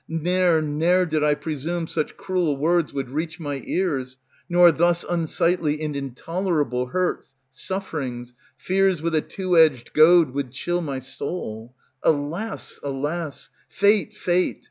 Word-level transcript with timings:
Ne'er, 0.07 0.63
ne'er 0.63 1.05
did 1.05 1.23
I 1.23 1.35
presume 1.35 1.85
such 1.85 2.17
cruel 2.17 2.57
words 2.57 2.91
Would 2.91 3.11
reach 3.11 3.39
my 3.39 3.61
ears, 3.65 4.17
nor 4.49 4.71
thus 4.71 5.05
unsightly 5.07 5.79
And 5.81 5.95
intolerable 5.95 6.87
hurts, 6.87 7.35
sufferings, 7.51 8.33
fears 8.57 8.99
with 8.99 9.13
a 9.13 9.21
two 9.21 9.55
edged 9.55 9.93
Goad 9.93 10.31
would 10.31 10.49
chill 10.49 10.81
my 10.81 10.97
soul; 10.97 11.75
Alas! 12.01 12.79
alas! 12.81 13.51
fate! 13.69 14.17
fate! 14.17 14.59